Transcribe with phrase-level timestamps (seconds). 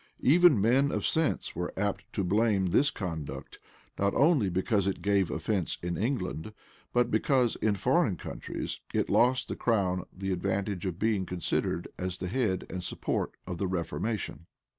[0.23, 3.59] Even men of sense were apt to blame this conduct,
[3.99, 6.53] not only because it gave offence in England,
[6.91, 12.17] but because, in foreign countries, it lost the crown the advantage of being considered as
[12.17, 14.47] the head and support of the reformation.